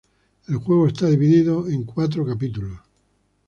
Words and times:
El 0.47 0.55
juego 0.57 0.87
está 0.87 1.05
dividido 1.05 1.69
en 1.69 1.83
cuatro 1.83 2.25
capítulos. 2.25 2.79